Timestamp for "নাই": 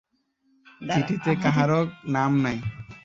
2.43-2.57